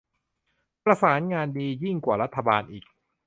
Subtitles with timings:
[0.85, 2.85] ประสานงานดียิ่งกว่ารัฐบาลอีก